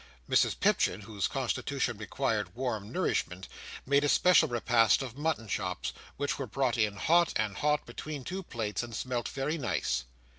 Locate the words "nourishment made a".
2.91-4.09